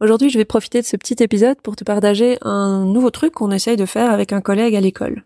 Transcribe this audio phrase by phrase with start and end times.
[0.00, 3.50] Aujourd'hui, je vais profiter de ce petit épisode pour te partager un nouveau truc qu'on
[3.50, 5.24] essaye de faire avec un collègue à l'école.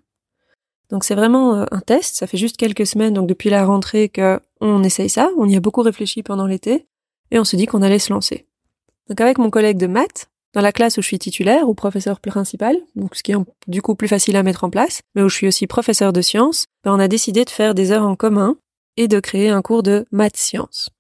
[0.89, 4.09] Donc c'est vraiment euh, un test, ça fait juste quelques semaines, donc depuis la rentrée
[4.09, 6.87] que on essaye ça, on y a beaucoup réfléchi pendant l'été,
[7.31, 8.47] et on se dit qu'on allait se lancer.
[9.09, 12.21] Donc avec mon collègue de maths, dans la classe où je suis titulaire ou professeur
[12.21, 13.37] principal, donc ce qui est
[13.67, 16.21] du coup plus facile à mettre en place, mais où je suis aussi professeur de
[16.21, 18.57] sciences, ben on a décidé de faire des heures en commun
[18.97, 20.91] et de créer un cours de maths sciences.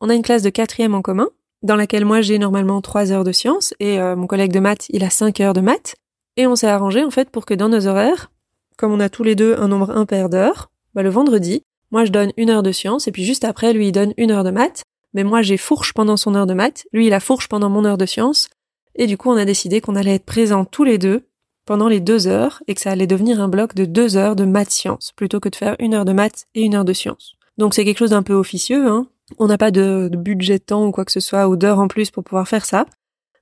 [0.00, 1.28] On a une classe de quatrième en commun,
[1.62, 4.86] dans laquelle moi j'ai normalement trois heures de sciences et euh, mon collègue de maths
[4.90, 5.94] il a cinq heures de maths.
[6.36, 8.30] Et on s'est arrangé en fait pour que dans nos horaires,
[8.76, 12.12] comme on a tous les deux un nombre impair d'heures, bah, le vendredi, moi je
[12.12, 14.50] donne une heure de sciences et puis juste après lui il donne une heure de
[14.50, 14.82] maths.
[15.12, 17.84] Mais moi j'ai fourche pendant son heure de maths, lui il a fourche pendant mon
[17.84, 18.48] heure de sciences.
[18.94, 21.26] Et du coup on a décidé qu'on allait être présents tous les deux
[21.66, 24.44] pendant les deux heures et que ça allait devenir un bloc de deux heures de
[24.44, 27.36] maths sciences plutôt que de faire une heure de maths et une heure de sciences.
[27.60, 29.06] Donc c'est quelque chose d'un peu officieux, hein,
[29.38, 31.88] on n'a pas de, budget de temps ou quoi que ce soit, ou d'heures en
[31.88, 32.86] plus pour pouvoir faire ça.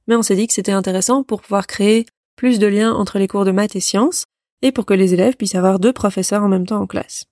[0.09, 3.29] Mais on s'est dit que c'était intéressant pour pouvoir créer plus de liens entre les
[3.29, 4.25] cours de maths et sciences,
[4.61, 7.27] et pour que les élèves puissent avoir deux professeurs en même temps en classe.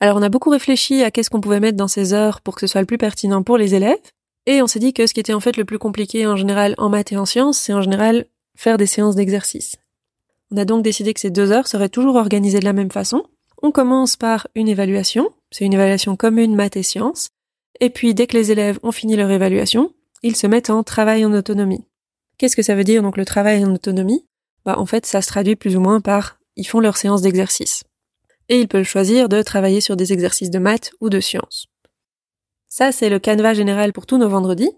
[0.00, 2.60] Alors on a beaucoup réfléchi à qu'est-ce qu'on pouvait mettre dans ces heures pour que
[2.60, 3.96] ce soit le plus pertinent pour les élèves,
[4.44, 6.74] et on s'est dit que ce qui était en fait le plus compliqué en général
[6.76, 9.76] en maths et en sciences, c'est en général faire des séances d'exercice.
[10.50, 13.24] On a donc décidé que ces deux heures seraient toujours organisées de la même façon.
[13.62, 17.30] On commence par une évaluation, c'est une évaluation commune maths et sciences,
[17.80, 19.92] et puis, dès que les élèves ont fini leur évaluation,
[20.22, 21.84] ils se mettent en travail en autonomie.
[22.36, 24.26] Qu'est-ce que ça veut dire donc le travail en autonomie?
[24.64, 27.84] Bah en fait, ça se traduit plus ou moins par ils font leur séance d'exercice.
[28.48, 31.66] Et ils peuvent choisir de travailler sur des exercices de maths ou de sciences.
[32.68, 34.72] Ça, c'est le canevas général pour tous nos vendredis.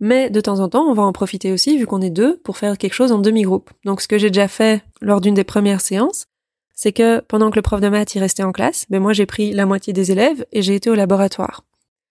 [0.00, 2.56] Mais de temps en temps, on va en profiter aussi, vu qu'on est deux, pour
[2.56, 3.70] faire quelque chose en demi-groupe.
[3.84, 6.26] Donc ce que j'ai déjà fait lors d'une des premières séances,
[6.80, 9.26] c'est que pendant que le prof de maths y restait en classe, ben moi j'ai
[9.26, 11.64] pris la moitié des élèves et j'ai été au laboratoire.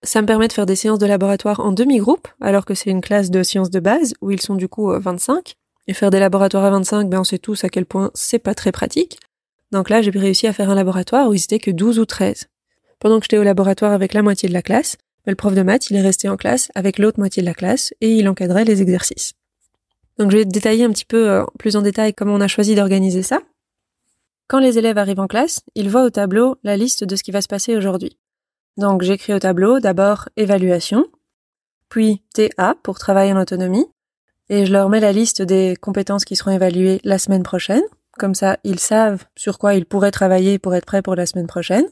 [0.03, 2.99] Ça me permet de faire des séances de laboratoire en demi-groupe, alors que c'est une
[2.99, 5.35] classe de sciences de base, où ils sont du coup 25.
[5.35, 5.41] Euh,
[5.87, 8.53] Et faire des laboratoires à 25, ben on sait tous à quel point c'est pas
[8.53, 9.19] très pratique.
[9.71, 12.47] Donc là, j'ai réussi à faire un laboratoire où ils étaient que 12 ou 13.
[12.99, 15.61] Pendant que j'étais au laboratoire avec la moitié de la classe, ben, le prof de
[15.61, 18.65] maths, il est resté en classe avec l'autre moitié de la classe et il encadrait
[18.65, 19.31] les exercices.
[20.17, 22.75] Donc je vais détailler un petit peu euh, plus en détail comment on a choisi
[22.75, 23.39] d'organiser ça.
[24.47, 27.31] Quand les élèves arrivent en classe, ils voient au tableau la liste de ce qui
[27.31, 28.17] va se passer aujourd'hui.
[28.77, 31.05] Donc j'écris au tableau d'abord évaluation,
[31.89, 33.87] puis TA pour travail en autonomie,
[34.49, 37.83] et je leur mets la liste des compétences qui seront évaluées la semaine prochaine.
[38.17, 41.47] Comme ça, ils savent sur quoi ils pourraient travailler pour être prêts pour la semaine
[41.47, 41.85] prochaine.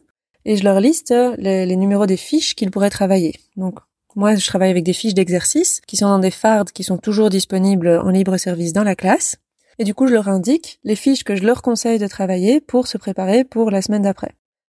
[0.45, 3.35] Et je leur liste les, numéros des fiches qu'ils pourraient travailler.
[3.57, 3.79] Donc
[4.15, 7.29] moi, je travaille avec des fiches d'exercice qui sont dans des fardes qui sont toujours
[7.29, 9.37] disponibles en libre service dans la classe.
[9.79, 12.87] Et du coup, je leur indique les fiches que je leur conseille de travailler pour
[12.87, 14.31] se préparer pour la semaine d'après.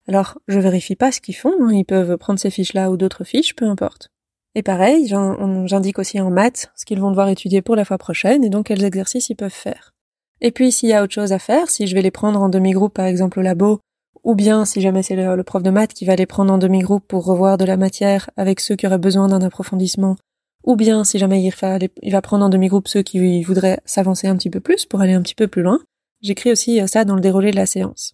[0.08, 1.72] Alors, je vérifie pas ce qu'ils font, hein.
[1.72, 4.10] ils peuvent prendre ces fiches-là ou d'autres fiches, peu importe.
[4.56, 8.44] Et pareil, j'indique aussi en maths ce qu'ils vont devoir étudier pour la fois prochaine
[8.44, 9.94] et donc quels exercices ils peuvent faire.
[10.42, 12.50] Et puis, s'il y a autre chose à faire, si je vais les prendre en
[12.50, 13.80] demi-groupe par exemple au labo,
[14.24, 17.08] ou bien si jamais c'est le, prof de maths qui va les prendre en demi-groupe
[17.08, 20.16] pour revoir de la matière avec ceux qui auraient besoin d'un approfondissement,
[20.64, 24.50] ou bien si jamais il va, prendre en demi-groupe ceux qui voudraient s'avancer un petit
[24.50, 25.80] peu plus pour aller un petit peu plus loin,
[26.22, 28.14] j'écris aussi ça dans le déroulé de la séance.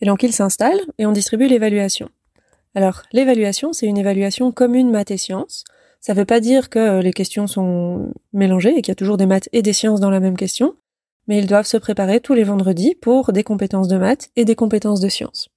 [0.00, 2.10] Et donc il s'installe et on distribue l'évaluation.
[2.74, 5.64] Alors l'évaluation, c'est une évaluation commune maths et sciences.
[6.00, 8.96] Ça ne veut pas dire que euh, les questions sont mélangées et qu'il y a
[8.96, 10.74] toujours des maths et des sciences dans la même question,
[11.26, 14.54] mais ils doivent se préparer tous les vendredis pour des compétences de maths et des
[14.54, 15.50] compétences de sciences.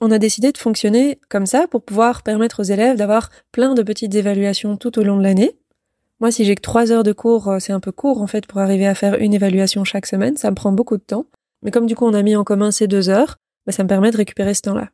[0.00, 3.82] On a décidé de fonctionner comme ça pour pouvoir permettre aux élèves d'avoir plein de
[3.82, 5.56] petites évaluations tout au long de l'année.
[6.20, 8.46] Moi, si j'ai que trois heures de cours, euh, c'est un peu court en fait
[8.46, 10.36] pour arriver à faire une évaluation chaque semaine.
[10.36, 11.26] Ça me prend beaucoup de temps.
[11.62, 13.36] Mais comme du coup on a mis en commun ces deux heures,
[13.66, 14.88] bah, ça me permet de récupérer ce temps-là.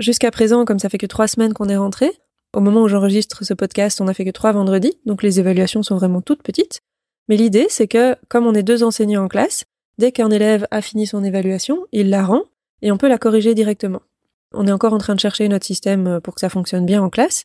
[0.00, 2.10] Jusqu'à présent, comme ça fait que trois semaines qu'on est rentré,
[2.54, 5.82] au moment où j'enregistre ce podcast, on a fait que trois vendredis, donc les évaluations
[5.82, 6.80] sont vraiment toutes petites.
[7.28, 9.64] Mais l'idée, c'est que comme on est deux enseignants en classe,
[9.96, 12.42] dès qu'un élève a fini son évaluation, il la rend
[12.82, 14.02] et on peut la corriger directement.
[14.54, 17.02] On est encore en train de chercher notre système euh, pour que ça fonctionne bien
[17.02, 17.44] en classe,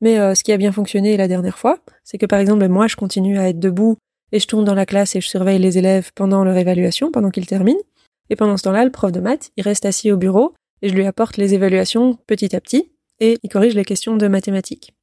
[0.00, 2.86] mais euh, ce qui a bien fonctionné la dernière fois, c'est que par exemple moi
[2.86, 3.96] je continue à être debout
[4.32, 7.30] et je tourne dans la classe et je surveille les élèves pendant leur évaluation, pendant
[7.30, 7.80] qu'ils terminent.
[8.28, 10.94] Et pendant ce temps-là, le prof de maths, il reste assis au bureau et je
[10.94, 14.94] lui apporte les évaluations petit à petit et il corrige les questions de mathématiques.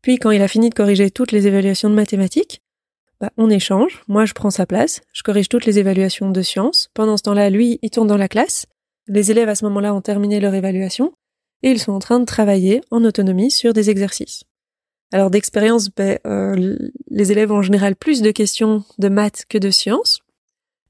[0.00, 2.62] Puis quand il a fini de corriger toutes les évaluations de mathématiques,
[3.20, 4.02] bah, on échange.
[4.08, 5.00] Moi, je prends sa place.
[5.12, 6.90] Je corrige toutes les évaluations de sciences.
[6.92, 8.66] Pendant ce temps-là, lui, il tourne dans la classe.
[9.14, 11.12] Les élèves, à ce moment-là, ont terminé leur évaluation
[11.62, 14.44] et ils sont en train de travailler en autonomie sur des exercices.
[15.12, 16.78] Alors d'expérience, ben, euh,
[17.10, 20.20] les élèves ont en général plus de questions de maths que de sciences.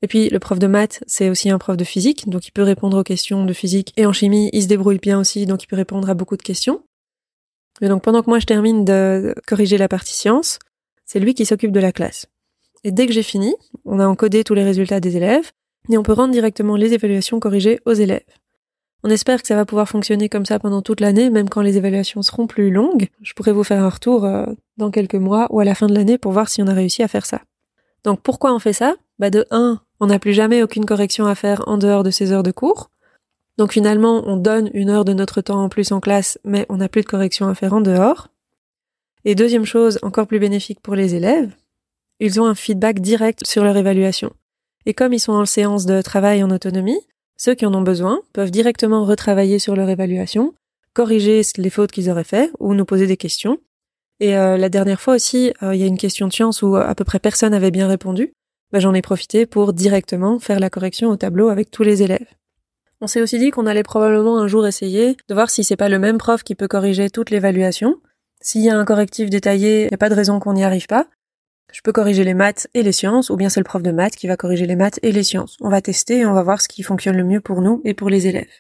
[0.03, 2.63] Et puis le prof de maths, c'est aussi un prof de physique, donc il peut
[2.63, 3.93] répondre aux questions de physique.
[3.97, 6.43] Et en chimie, il se débrouille bien aussi, donc il peut répondre à beaucoup de
[6.43, 6.85] questions.
[7.81, 10.61] Et donc pendant que moi je termine de corriger la partie science,
[11.07, 12.27] c'est lui qui s'occupe de la classe.
[12.85, 13.53] Et dès que j'ai fini,
[13.85, 15.51] on a encodé tous les résultats des élèves,
[15.91, 18.25] et on peut rendre directement les évaluations corrigées aux élèves.
[19.05, 21.77] On espère que ça va pouvoir fonctionner comme ça pendant toute l'année, même quand les
[21.77, 23.09] évaluations seront plus longues.
[23.21, 24.47] Je pourrais vous faire un retour euh,
[24.77, 27.03] dans quelques mois ou à la fin de l'année pour voir si on a réussi
[27.03, 27.41] à faire ça.
[28.05, 28.95] Donc pourquoi on fait ça?
[29.19, 32.33] Bah de 1, on n'a plus jamais aucune correction à faire en dehors de ces
[32.33, 32.91] heures de cours.
[33.59, 36.77] Donc finalement, on donne une heure de notre temps en plus en classe, mais on
[36.77, 38.29] n'a plus de correction à faire en dehors.
[39.25, 41.55] Et deuxième chose, encore plus bénéfique pour les élèves,
[42.19, 44.33] ils ont un feedback direct sur leur évaluation.
[44.87, 47.01] Et comme ils sont en séance de travail en autonomie,
[47.37, 50.55] ceux qui en ont besoin peuvent directement retravailler sur leur évaluation,
[50.95, 53.59] corriger les fautes qu'ils auraient fait ou nous poser des questions.
[54.21, 56.77] Et euh, la dernière fois aussi, euh, il y a une question de science où
[56.77, 58.33] euh, à peu près personne avait bien répondu.
[58.73, 62.29] Bah, J'en ai profité pour directement faire la correction au tableau avec tous les élèves.
[63.01, 65.89] On s'est aussi dit qu'on allait probablement un jour essayer de voir si c'est pas
[65.89, 67.97] le même prof qui peut corriger toute l'évaluation.
[68.41, 70.87] S'il y a un correctif détaillé, il n'y a pas de raison qu'on n'y arrive
[70.87, 71.09] pas
[71.73, 74.15] je peux corriger les maths et les sciences, ou bien c'est le prof de maths
[74.15, 75.57] qui va corriger les maths et les sciences.
[75.61, 77.95] On va tester et on va voir ce qui fonctionne le mieux pour nous et
[77.95, 78.51] pour les élèves.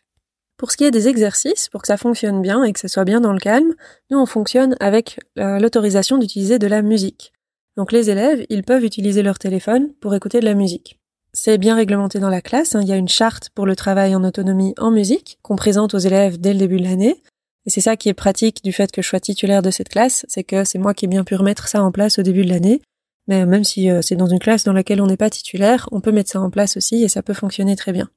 [0.56, 3.04] Pour ce qui est des exercices, pour que ça fonctionne bien et que ça soit
[3.04, 3.74] bien dans le calme,
[4.10, 7.32] nous on fonctionne avec euh, l'autorisation d'utiliser de la musique.
[7.76, 10.98] Donc les élèves, ils peuvent utiliser leur téléphone pour écouter de la musique.
[11.34, 12.80] C'est bien réglementé dans la classe, hein.
[12.82, 15.98] il y a une charte pour le travail en autonomie en musique qu'on présente aux
[15.98, 17.22] élèves dès le début de l'année.
[17.66, 20.26] Et c'est ça qui est pratique du fait que je sois titulaire de cette classe,
[20.28, 22.50] c'est que c'est moi qui ai bien pu remettre ça en place au début de
[22.50, 22.82] l'année
[23.32, 26.02] mais même si euh, c'est dans une classe dans laquelle on n'est pas titulaire, on
[26.02, 28.10] peut mettre ça en place aussi et ça peut fonctionner très bien.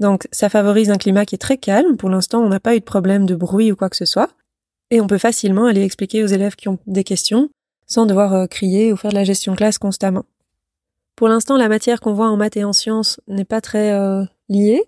[0.00, 1.96] Donc ça favorise un climat qui est très calme.
[1.96, 4.30] Pour l'instant, on n'a pas eu de problème de bruit ou quoi que ce soit.
[4.90, 7.50] Et on peut facilement aller expliquer aux élèves qui ont des questions
[7.86, 10.24] sans devoir euh, crier ou faire de la gestion classe constamment.
[11.14, 14.24] Pour l'instant, la matière qu'on voit en maths et en sciences n'est pas très euh,
[14.48, 14.82] liée,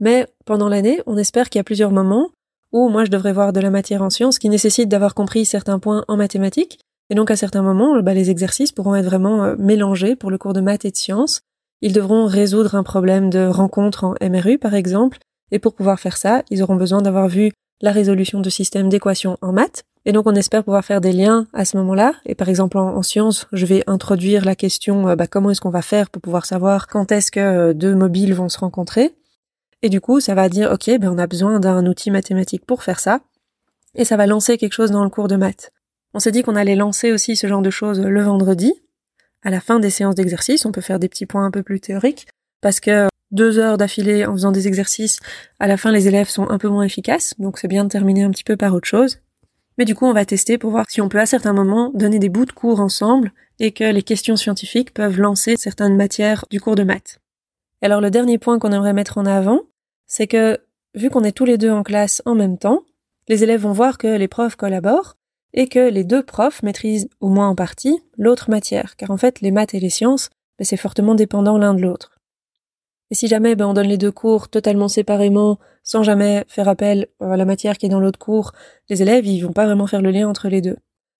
[0.00, 2.30] mais pendant l'année, on espère qu'il y a plusieurs moments
[2.72, 5.78] où moi je devrais voir de la matière en sciences qui nécessite d'avoir compris certains
[5.78, 6.80] points en mathématiques
[7.10, 10.38] et donc à certains moments, bah, les exercices pourront être vraiment euh, mélangés pour le
[10.38, 11.42] cours de maths et de sciences.
[11.82, 15.18] Ils devront résoudre un problème de rencontre en MRU par exemple,
[15.52, 19.36] et pour pouvoir faire ça, ils auront besoin d'avoir vu la résolution de systèmes d'équations
[19.42, 19.84] en maths.
[20.04, 22.14] Et donc on espère pouvoir faire des liens à ce moment-là.
[22.24, 25.70] Et par exemple en, sciences, je vais introduire la question euh, bah, comment est-ce qu'on
[25.70, 29.14] va faire pour pouvoir savoir quand est-ce que euh, deux mobiles vont se rencontrer.
[29.82, 32.82] Et du coup, ça va dire ok, ben on a besoin d'un outil mathématique pour
[32.82, 33.20] faire ça.
[33.94, 35.72] Et ça va lancer quelque chose dans le cours de maths.
[36.16, 38.72] On s'est dit qu'on allait lancer aussi ce genre de choses le vendredi.
[39.42, 41.78] À la fin des séances d'exercice, on peut faire des petits points un peu plus
[41.78, 42.26] théoriques,
[42.62, 45.20] parce que deux heures d'affilée en faisant des exercices,
[45.60, 48.22] à la fin les élèves sont un peu moins efficaces, donc c'est bien de terminer
[48.22, 49.18] un petit peu par autre chose.
[49.76, 52.18] Mais du coup, on va tester pour voir si on peut à certains moments donner
[52.18, 56.62] des bouts de cours ensemble et que les questions scientifiques peuvent lancer certaines matières du
[56.62, 57.18] cours de maths.
[57.82, 59.64] Alors le dernier point qu'on aimerait mettre en avant,
[60.06, 60.58] c'est que
[60.94, 62.84] vu qu'on est tous les deux en classe en même temps,
[63.28, 65.18] les élèves vont voir que les profs collaborent
[65.54, 69.40] et que les deux profs maîtrisent au moins en partie l'autre matière, car en fait
[69.40, 72.18] les maths et les sciences, ben, c'est fortement dépendant l'un de l'autre.
[73.10, 77.06] Et si jamais ben, on donne les deux cours totalement séparément, sans jamais faire appel
[77.20, 78.52] à la matière qui est dans l'autre cours,
[78.88, 80.76] les élèves ils vont pas vraiment faire le lien entre les deux.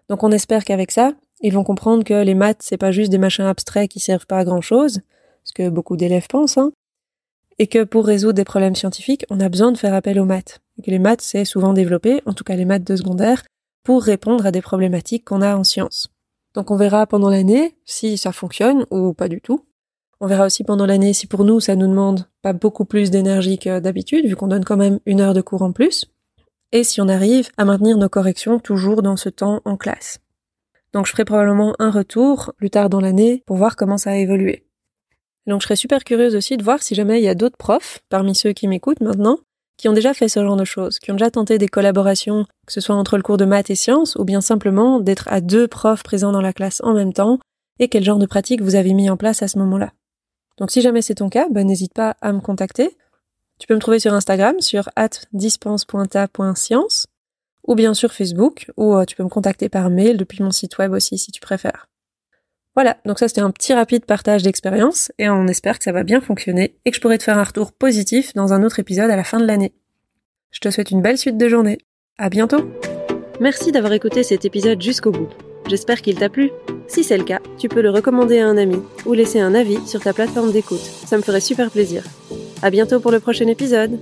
[0.08, 3.18] Donc on espère qu'avec ça, ils vont comprendre que les maths c'est pas juste des
[3.18, 5.00] machins abstraits qui servent pas à grand chose,
[5.44, 6.72] ce que beaucoup d'élèves pensent, hein,
[7.58, 10.60] et que pour résoudre des problèmes scientifiques, on a besoin de faire appel aux maths.
[10.78, 13.44] Et que les maths c'est souvent développé, en tout cas les maths de secondaire,
[13.86, 16.08] pour répondre à des problématiques qu'on a en sciences.
[16.54, 19.64] Donc on verra pendant l'année si ça fonctionne ou pas du tout.
[20.18, 23.60] On verra aussi pendant l'année si pour nous ça nous demande pas beaucoup plus d'énergie
[23.60, 26.06] que d'habitude, vu qu'on donne quand même une heure de cours en plus,
[26.72, 30.18] et si on arrive à maintenir nos corrections toujours dans ce temps en classe.
[30.92, 34.16] Donc je ferai probablement un retour plus tard dans l'année pour voir comment ça a
[34.16, 34.66] évolué.
[35.46, 38.00] Donc je serais super curieuse aussi de voir si jamais il y a d'autres profs,
[38.08, 39.38] parmi ceux qui m'écoutent maintenant,
[39.76, 42.72] qui ont déjà fait ce genre de choses, qui ont déjà tenté des collaborations, que
[42.72, 45.68] ce soit entre le cours de maths et sciences, ou bien simplement d'être à deux
[45.68, 47.38] profs présents dans la classe en même temps,
[47.78, 49.92] et quel genre de pratique vous avez mis en place à ce moment-là.
[50.58, 52.96] Donc si jamais c'est ton cas, ben, n'hésite pas à me contacter.
[53.58, 54.88] Tu peux me trouver sur Instagram sur
[55.32, 57.06] dispense.ta.science
[57.66, 60.78] ou bien sur Facebook, ou euh, tu peux me contacter par mail depuis mon site
[60.78, 61.86] web aussi si tu préfères.
[62.76, 66.04] Voilà, donc ça c'était un petit rapide partage d'expérience et on espère que ça va
[66.04, 69.10] bien fonctionner et que je pourrai te faire un retour positif dans un autre épisode
[69.10, 69.72] à la fin de l'année.
[70.50, 71.78] Je te souhaite une belle suite de journée.
[72.18, 72.70] À bientôt!
[73.40, 75.28] Merci d'avoir écouté cet épisode jusqu'au bout.
[75.68, 76.50] J'espère qu'il t'a plu.
[76.86, 79.78] Si c'est le cas, tu peux le recommander à un ami ou laisser un avis
[79.86, 80.78] sur ta plateforme d'écoute.
[80.78, 82.04] Ça me ferait super plaisir.
[82.62, 83.98] À bientôt pour le prochain épisode.